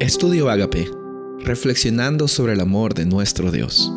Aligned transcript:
Estudio 0.00 0.48
Agape, 0.48 0.86
reflexionando 1.44 2.26
sobre 2.26 2.54
el 2.54 2.60
amor 2.60 2.94
de 2.94 3.04
nuestro 3.04 3.50
Dios. 3.50 3.92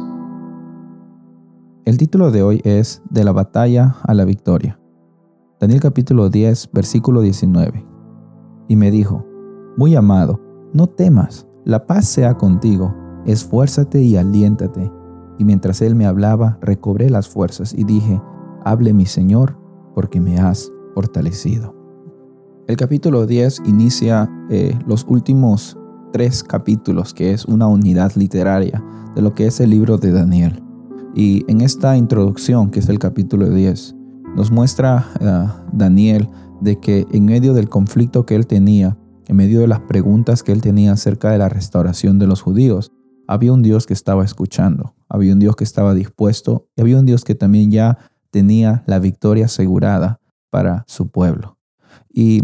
El 1.86 1.98
título 1.98 2.30
de 2.30 2.44
hoy 2.44 2.60
es 2.66 3.02
De 3.10 3.24
la 3.24 3.32
batalla 3.32 3.96
a 4.04 4.14
la 4.14 4.26
victoria. 4.26 4.78
Daniel 5.62 5.80
capítulo 5.80 6.30
10, 6.30 6.72
versículo 6.74 7.22
19. 7.22 7.86
Y 8.68 8.76
me 8.76 8.92
dijo, 8.92 9.26
Muy 9.78 9.96
amado, 9.96 10.42
no 10.74 10.88
temas, 10.88 11.48
la 11.64 11.88
paz 11.88 12.06
sea 12.10 12.34
contigo, 12.34 12.94
esfuérzate 13.26 14.02
y 14.02 14.18
aliéntate. 14.18 14.92
Y 15.40 15.46
mientras 15.46 15.82
él 15.82 15.96
me 15.96 16.06
hablaba, 16.06 16.58
recobré 16.60 17.10
las 17.10 17.30
fuerzas 17.30 17.74
y 17.74 17.86
dije, 17.86 18.22
Hable 18.66 18.92
mi 18.92 19.06
Señor, 19.06 19.58
porque 19.96 20.20
me 20.20 20.38
has 20.38 20.70
fortalecido. 20.94 21.74
El 22.68 22.76
capítulo 22.76 23.26
10 23.26 23.62
inicia 23.66 24.30
eh, 24.50 24.78
los 24.86 25.06
últimos 25.08 25.78
tres 26.14 26.44
capítulos, 26.44 27.14
que 27.14 27.34
es 27.34 27.44
una 27.46 27.68
unidad 27.68 28.14
literaria 28.16 28.82
de 29.16 29.22
lo 29.22 29.34
que 29.34 29.48
es 29.48 29.60
el 29.60 29.72
libro 29.72 29.98
de 29.98 30.12
Daniel. 30.12 30.64
Y 31.16 31.44
en 31.52 31.62
esta 31.62 31.98
introducción, 31.98 32.70
que 32.70 32.80
es 32.80 32.88
el 32.88 33.00
capítulo 33.00 33.50
10, 33.50 33.96
nos 34.36 34.52
muestra 34.52 35.08
uh, 35.20 35.76
Daniel 35.76 36.30
de 36.62 36.80
que 36.80 37.06
en 37.12 37.26
medio 37.26 37.54
del 37.54 37.68
conflicto 37.68 38.26
que 38.26 38.36
él 38.36 38.48
tenía, 38.48 38.98
en 39.28 39.36
medio 39.36 39.60
de 39.60 39.68
las 39.68 39.82
preguntas 39.82 40.44
que 40.44 40.52
él 40.52 40.62
tenía 40.62 40.94
acerca 40.94 41.32
de 41.32 41.40
la 41.40 41.50
restauración 41.50 42.20
de 42.20 42.28
los 42.28 42.42
judíos, 42.42 42.92
había 43.28 43.52
un 43.52 43.64
Dios 43.64 43.88
que 43.88 43.94
estaba 43.94 44.24
escuchando, 44.24 44.96
había 45.10 45.34
un 45.34 45.40
Dios 45.40 45.56
que 45.56 45.64
estaba 45.64 45.94
dispuesto 45.94 46.68
y 46.76 46.82
había 46.82 47.00
un 47.00 47.06
Dios 47.06 47.24
que 47.24 47.36
también 47.36 47.72
ya 47.72 47.98
tenía 48.30 48.84
la 48.86 49.00
victoria 49.00 49.46
asegurada 49.46 50.20
para 50.52 50.84
su 50.88 51.10
pueblo. 51.10 51.58
Y 52.08 52.44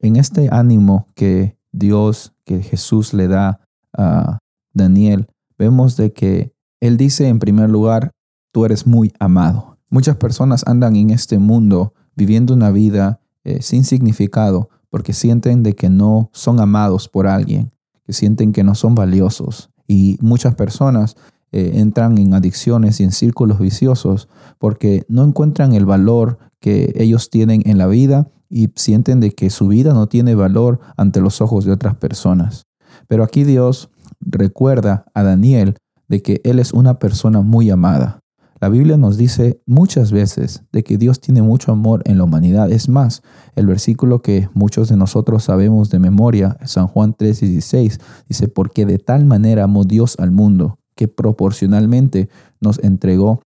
en 0.00 0.16
este 0.16 0.48
ánimo 0.50 1.08
que 1.14 1.58
Dios 1.72 2.35
que 2.46 2.62
Jesús 2.62 3.12
le 3.12 3.28
da 3.28 3.60
a 3.92 4.38
Daniel, 4.72 5.26
vemos 5.58 5.96
de 5.96 6.12
que 6.12 6.52
Él 6.80 6.96
dice 6.96 7.28
en 7.28 7.38
primer 7.38 7.68
lugar, 7.68 8.12
tú 8.52 8.64
eres 8.64 8.86
muy 8.86 9.12
amado. 9.18 9.76
Muchas 9.90 10.16
personas 10.16 10.62
andan 10.66 10.96
en 10.96 11.10
este 11.10 11.38
mundo 11.38 11.92
viviendo 12.14 12.54
una 12.54 12.70
vida 12.70 13.20
eh, 13.44 13.60
sin 13.60 13.84
significado 13.84 14.70
porque 14.88 15.12
sienten 15.12 15.62
de 15.62 15.74
que 15.74 15.90
no 15.90 16.30
son 16.32 16.60
amados 16.60 17.08
por 17.08 17.26
alguien, 17.26 17.72
que 18.04 18.12
sienten 18.12 18.52
que 18.52 18.64
no 18.64 18.74
son 18.74 18.94
valiosos. 18.94 19.70
Y 19.86 20.16
muchas 20.20 20.54
personas 20.54 21.16
eh, 21.52 21.72
entran 21.74 22.18
en 22.18 22.34
adicciones 22.34 23.00
y 23.00 23.04
en 23.04 23.12
círculos 23.12 23.58
viciosos 23.58 24.28
porque 24.58 25.04
no 25.08 25.24
encuentran 25.24 25.74
el 25.74 25.84
valor 25.84 26.38
que 26.60 26.92
ellos 26.96 27.30
tienen 27.30 27.62
en 27.66 27.78
la 27.78 27.86
vida 27.86 28.30
y 28.48 28.68
sienten 28.76 29.20
de 29.20 29.32
que 29.32 29.50
su 29.50 29.68
vida 29.68 29.92
no 29.92 30.08
tiene 30.08 30.34
valor 30.34 30.80
ante 30.96 31.20
los 31.20 31.40
ojos 31.40 31.64
de 31.64 31.72
otras 31.72 31.96
personas. 31.96 32.66
Pero 33.08 33.24
aquí 33.24 33.44
Dios 33.44 33.90
recuerda 34.20 35.06
a 35.14 35.22
Daniel 35.22 35.76
de 36.08 36.22
que 36.22 36.40
él 36.44 36.58
es 36.58 36.72
una 36.72 36.98
persona 36.98 37.40
muy 37.40 37.70
amada. 37.70 38.20
La 38.58 38.70
Biblia 38.70 38.96
nos 38.96 39.18
dice 39.18 39.60
muchas 39.66 40.12
veces 40.12 40.62
de 40.72 40.82
que 40.82 40.96
Dios 40.96 41.20
tiene 41.20 41.42
mucho 41.42 41.72
amor 41.72 42.02
en 42.06 42.16
la 42.16 42.24
humanidad. 42.24 42.70
Es 42.70 42.88
más, 42.88 43.22
el 43.54 43.66
versículo 43.66 44.22
que 44.22 44.48
muchos 44.54 44.88
de 44.88 44.96
nosotros 44.96 45.44
sabemos 45.44 45.90
de 45.90 45.98
memoria, 45.98 46.56
San 46.64 46.86
Juan 46.86 47.14
3:16, 47.14 48.00
dice, 48.28 48.48
porque 48.48 48.86
de 48.86 48.98
tal 48.98 49.26
manera 49.26 49.64
amó 49.64 49.84
Dios 49.84 50.16
al 50.18 50.30
mundo 50.30 50.78
que 50.94 51.06
proporcionalmente 51.06 52.30
nos 52.60 52.78
entregó 52.82 53.42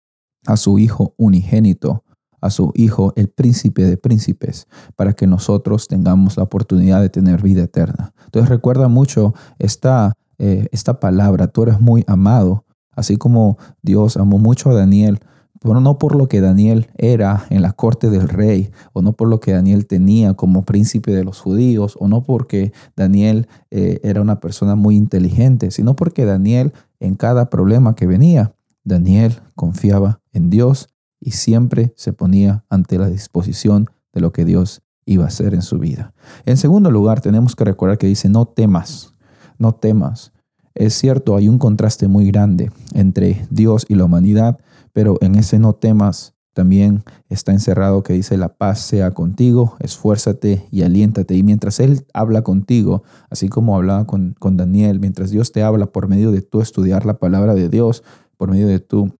a 0.47 0.56
su 0.56 0.79
Hijo 0.79 1.14
unigénito 1.19 2.03
a 2.45 2.50
su 2.50 2.73
Hijo, 2.75 3.14
el 3.17 3.28
príncipe 3.28 3.84
de 3.84 3.97
príncipes, 3.97 4.69
para 4.97 5.14
que 5.14 5.27
nosotros 5.27 5.89
tengamos 5.89 6.37
la 6.37 6.42
oportunidad 6.42 7.01
de 7.01 7.09
tener 7.09 7.41
vida 7.41 7.62
eterna. 7.62 8.12
Entonces 8.27 8.51
recuerda 8.51 8.89
mucho 8.89 9.33
esta, 9.59 10.12
eh, 10.39 10.69
esta 10.70 11.01
palabra, 11.01 11.48
tú 11.48 11.62
eres 11.62 11.81
muy 11.81 12.05
amado, 12.06 12.67
así 12.92 13.17
como 13.17 13.56
Dios 13.83 14.19
amó 14.19 14.39
mucho 14.39 14.70
a 14.70 14.75
Daniel, 14.75 15.20
pero 15.58 15.80
no 15.80 15.96
por 15.96 16.14
lo 16.14 16.29
que 16.29 16.42
Daniel 16.42 16.89
era 16.98 17.46
en 17.48 17.63
la 17.63 17.73
corte 17.73 18.11
del 18.11 18.29
rey, 18.29 18.70
o 18.92 19.01
no 19.01 19.14
por 19.14 19.29
lo 19.29 19.41
que 19.41 19.52
Daniel 19.52 19.86
tenía 19.86 20.35
como 20.35 20.67
príncipe 20.67 21.13
de 21.13 21.24
los 21.24 21.41
judíos, 21.41 21.97
o 21.98 22.08
no 22.08 22.24
porque 22.24 22.74
Daniel 22.95 23.48
eh, 23.70 24.01
era 24.02 24.20
una 24.20 24.41
persona 24.41 24.74
muy 24.74 24.97
inteligente, 24.97 25.70
sino 25.70 25.97
porque 25.97 26.27
Daniel 26.27 26.74
en 27.01 27.14
cada 27.14 27.48
problema 27.48 27.95
que 27.95 28.07
venía, 28.07 28.55
Daniel 28.85 29.41
confiaba 29.55 30.20
en 30.33 30.51
Dios 30.51 30.93
y 31.24 31.30
siempre 31.30 31.95
se 31.96 32.12
ponía 32.12 32.64
ante 32.68 32.98
la 32.98 33.08
disposición 33.08 33.89
de 34.12 34.20
lo 34.20 34.33
que 34.33 34.45
Dios 34.45 34.83
iba 35.07 35.24
a 35.24 35.29
hacer 35.29 35.55
en 35.55 35.62
su 35.62 35.79
vida. 35.79 36.12
En 36.45 36.58
segundo 36.58 36.90
lugar, 36.90 37.20
tenemos 37.20 37.57
que 37.57 37.64
recordar 37.64 37.98
que 37.98 38.07
dice, 38.07 38.29
no 38.29 38.45
temas, 38.45 39.14
no 39.58 39.74
temas. 39.74 40.33
Es 40.74 40.95
cierto, 40.95 41.35
hay 41.36 41.48
un 41.48 41.58
contraste 41.58 42.08
muy 42.08 42.27
grande 42.27 42.70
entre 42.92 43.46
Dios 43.51 43.86
y 43.89 43.95
la 43.95 44.05
humanidad, 44.05 44.58
pero 44.92 45.17
en 45.23 45.35
ese 45.36 45.58
no 45.58 45.73
temas 45.73 46.35
también 46.52 47.02
está 47.29 47.52
encerrado 47.52 48.02
que 48.02 48.12
dice, 48.12 48.36
la 48.36 48.56
paz 48.56 48.80
sea 48.80 49.11
contigo, 49.12 49.77
esfuérzate 49.80 50.67
y 50.70 50.83
aliéntate. 50.83 51.35
Y 51.35 51.42
mientras 51.42 51.80
Él 51.80 52.06
habla 52.12 52.42
contigo, 52.42 53.02
así 53.30 53.48
como 53.48 53.77
hablaba 53.77 54.06
con, 54.06 54.36
con 54.39 54.56
Daniel, 54.56 55.01
mientras 55.01 55.30
Dios 55.30 55.52
te 55.52 55.62
habla 55.62 55.86
por 55.86 56.06
medio 56.06 56.30
de 56.33 56.42
tú 56.42 56.61
estudiar 56.61 57.06
la 57.06 57.18
palabra 57.18 57.55
de 57.55 57.68
Dios, 57.68 58.05
por 58.36 58.51
medio 58.51 58.68
de 58.68 58.79
tú 58.79 59.12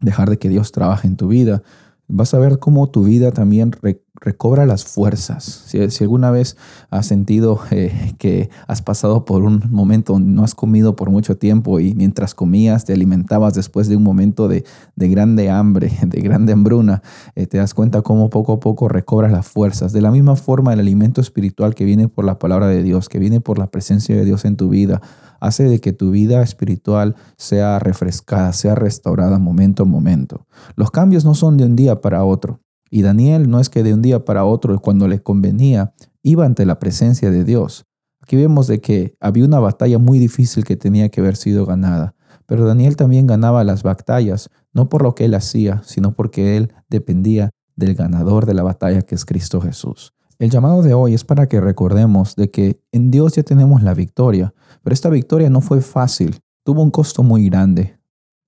dejar 0.00 0.30
de 0.30 0.38
que 0.38 0.48
Dios 0.48 0.72
trabaje 0.72 1.06
en 1.06 1.16
tu 1.16 1.28
vida, 1.28 1.62
vas 2.08 2.34
a 2.34 2.38
ver 2.38 2.58
cómo 2.58 2.88
tu 2.88 3.04
vida 3.04 3.32
también 3.32 3.72
recobra 4.20 4.66
las 4.66 4.84
fuerzas. 4.84 5.64
Si, 5.66 6.02
alguna 6.02 6.30
vez 6.30 6.56
has 6.90 7.06
sentido 7.06 7.60
eh, 7.70 8.14
que 8.18 8.50
has 8.66 8.82
pasado 8.82 9.24
por 9.24 9.42
un 9.42 9.62
momento 9.70 10.14
donde 10.14 10.32
no 10.32 10.44
has 10.44 10.54
comido 10.54 10.96
por 10.96 11.10
mucho 11.10 11.36
tiempo 11.36 11.80
y 11.80 11.94
mientras 11.94 12.34
comías 12.34 12.84
te 12.84 12.92
alimentabas 12.92 13.54
después 13.54 13.88
de 13.88 13.96
un 13.96 14.02
momento 14.02 14.48
de, 14.48 14.64
grande 14.96 15.50
hambre, 15.50 15.90
de 16.06 16.20
grande 16.20 16.52
hambruna, 16.52 17.02
eh, 17.34 17.46
te 17.46 17.58
das 17.58 17.74
cuenta 17.74 18.02
cómo 18.02 18.30
poco 18.30 18.54
a 18.54 18.60
poco 18.60 18.88
recobras 18.88 19.32
las 19.32 19.46
fuerzas. 19.46 19.92
De 19.92 20.00
la 20.00 20.10
misma 20.10 20.36
forma, 20.36 20.72
el 20.72 20.80
alimento 20.80 21.20
espiritual 21.20 21.74
que 21.74 21.84
viene 21.84 22.08
por 22.08 22.24
la 22.24 22.38
palabra 22.38 22.68
de 22.68 22.82
Dios, 22.82 23.08
que 23.08 23.18
viene 23.18 23.40
por 23.40 23.58
la 23.58 23.68
presencia 23.68 24.16
de 24.16 24.24
Dios 24.24 24.44
en 24.44 24.56
tu 24.56 24.68
vida, 24.68 25.00
hace 25.40 25.64
de 25.64 25.80
que 25.80 25.92
tu 25.92 26.10
vida 26.10 26.42
espiritual 26.42 27.16
sea 27.36 27.78
refrescada, 27.78 28.52
sea 28.52 28.74
restaurada 28.74 29.38
momento 29.38 29.82
a 29.82 29.86
momento. 29.86 30.46
Los 30.74 30.90
cambios 30.90 31.24
no 31.24 31.34
son 31.34 31.56
de 31.56 31.64
un 31.64 31.76
día 31.76 32.00
para 32.00 32.24
otro. 32.24 32.60
Y 32.90 33.02
Daniel 33.02 33.50
no 33.50 33.60
es 33.60 33.68
que 33.68 33.82
de 33.82 33.94
un 33.94 34.02
día 34.02 34.24
para 34.24 34.44
otro, 34.44 34.78
cuando 34.80 35.08
le 35.08 35.20
convenía, 35.20 35.94
iba 36.22 36.44
ante 36.44 36.66
la 36.66 36.78
presencia 36.78 37.30
de 37.30 37.44
Dios. 37.44 37.86
Aquí 38.22 38.36
vemos 38.36 38.66
de 38.66 38.80
que 38.80 39.16
había 39.20 39.44
una 39.44 39.60
batalla 39.60 39.98
muy 39.98 40.18
difícil 40.18 40.64
que 40.64 40.76
tenía 40.76 41.08
que 41.08 41.20
haber 41.20 41.36
sido 41.36 41.66
ganada. 41.66 42.14
Pero 42.46 42.64
Daniel 42.64 42.96
también 42.96 43.26
ganaba 43.26 43.64
las 43.64 43.82
batallas, 43.82 44.50
no 44.72 44.88
por 44.88 45.02
lo 45.02 45.14
que 45.14 45.24
él 45.24 45.34
hacía, 45.34 45.82
sino 45.84 46.12
porque 46.12 46.56
él 46.56 46.72
dependía 46.88 47.50
del 47.76 47.94
ganador 47.94 48.46
de 48.46 48.54
la 48.54 48.62
batalla 48.62 49.02
que 49.02 49.14
es 49.14 49.24
Cristo 49.24 49.60
Jesús. 49.60 50.14
El 50.38 50.50
llamado 50.50 50.82
de 50.82 50.92
hoy 50.94 51.14
es 51.14 51.24
para 51.24 51.48
que 51.48 51.60
recordemos 51.60 52.36
de 52.36 52.50
que 52.50 52.80
en 52.92 53.10
Dios 53.10 53.34
ya 53.34 53.42
tenemos 53.42 53.82
la 53.82 53.94
victoria, 53.94 54.52
pero 54.82 54.92
esta 54.92 55.08
victoria 55.08 55.48
no 55.48 55.60
fue 55.60 55.80
fácil, 55.80 56.40
tuvo 56.62 56.82
un 56.82 56.90
costo 56.90 57.22
muy 57.22 57.48
grande, 57.48 57.98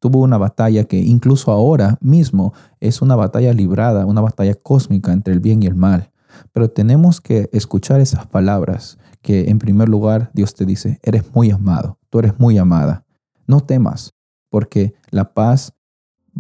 tuvo 0.01 0.23
una 0.23 0.39
batalla 0.39 0.85
que 0.85 0.99
incluso 0.99 1.51
ahora 1.53 1.99
mismo 2.01 2.53
es 2.81 3.03
una 3.03 3.17
batalla 3.17 3.53
librada, 3.53 4.07
una 4.07 4.21
batalla 4.21 4.55
cósmica 4.55 5.13
entre 5.13 5.35
el 5.35 5.41
bien 5.41 5.63
y 5.63 5.67
el 5.67 5.75
mal. 5.75 6.11
Pero 6.53 6.71
tenemos 6.71 7.21
que 7.21 7.49
escuchar 7.53 8.01
esas 8.01 8.27
palabras 8.27 8.99
que 9.23 9.51
en 9.51 9.59
primer 9.59 9.89
lugar 9.89 10.31
Dios 10.35 10.55
te 10.55 10.65
dice, 10.65 11.01
eres 11.03 11.35
muy 11.35 11.51
amado, 11.51 11.99
tú 12.11 12.21
eres 12.21 12.39
muy 12.39 12.59
amada. 12.59 13.05
No 13.47 13.61
temas, 13.61 14.15
porque 14.51 14.95
la 15.11 15.33
paz 15.33 15.75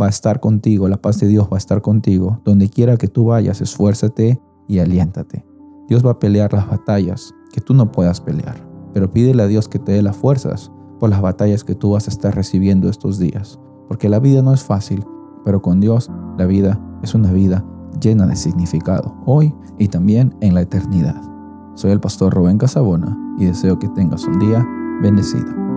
va 0.00 0.06
a 0.06 0.10
estar 0.10 0.40
contigo, 0.40 0.88
la 0.88 1.00
paz 1.00 1.18
de 1.20 1.26
Dios 1.26 1.48
va 1.50 1.56
a 1.56 1.58
estar 1.58 1.82
contigo. 1.82 2.40
Donde 2.44 2.68
quiera 2.68 2.96
que 2.96 3.08
tú 3.08 3.26
vayas, 3.26 3.60
esfuérzate 3.60 4.40
y 4.68 4.78
aliéntate. 4.78 5.44
Dios 5.88 6.04
va 6.04 6.12
a 6.12 6.18
pelear 6.18 6.52
las 6.52 6.68
batallas 6.68 7.34
que 7.52 7.60
tú 7.60 7.74
no 7.74 7.90
puedas 7.90 8.20
pelear, 8.20 8.56
pero 8.92 9.10
pídele 9.10 9.42
a 9.42 9.46
Dios 9.46 9.68
que 9.68 9.78
te 9.78 9.92
dé 9.92 10.02
las 10.02 10.16
fuerzas 10.16 10.70
por 10.98 11.10
las 11.10 11.20
batallas 11.20 11.64
que 11.64 11.74
tú 11.74 11.92
vas 11.92 12.08
a 12.08 12.10
estar 12.10 12.34
recibiendo 12.34 12.88
estos 12.88 13.18
días, 13.18 13.58
porque 13.88 14.08
la 14.08 14.18
vida 14.18 14.42
no 14.42 14.52
es 14.52 14.62
fácil, 14.62 15.04
pero 15.44 15.62
con 15.62 15.80
Dios 15.80 16.10
la 16.36 16.46
vida 16.46 16.80
es 17.02 17.14
una 17.14 17.32
vida 17.32 17.64
llena 18.00 18.26
de 18.26 18.36
significado, 18.36 19.14
hoy 19.26 19.54
y 19.78 19.88
también 19.88 20.34
en 20.40 20.54
la 20.54 20.62
eternidad. 20.62 21.20
Soy 21.74 21.92
el 21.92 22.00
pastor 22.00 22.34
Rubén 22.34 22.58
Casabona 22.58 23.16
y 23.38 23.46
deseo 23.46 23.78
que 23.78 23.88
tengas 23.88 24.24
un 24.24 24.38
día 24.38 24.66
bendecido. 25.00 25.67